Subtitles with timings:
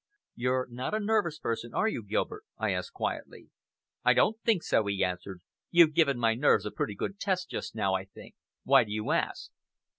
[0.33, 3.51] "You're not a nervous person, are you, Gilbert?" I asked quietly.
[4.03, 5.41] "I don't think so," he answered.
[5.69, 8.33] "You've given my nerves a pretty good test just now, I think!
[8.63, 9.51] Why do you ask?"